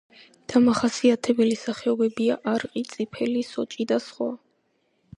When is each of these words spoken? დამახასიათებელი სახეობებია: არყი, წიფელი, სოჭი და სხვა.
დამახასიათებელი 0.53 1.59
სახეობებია: 1.65 2.39
არყი, 2.55 2.85
წიფელი, 2.95 3.47
სოჭი 3.55 3.89
და 3.93 4.05
სხვა. 4.09 4.33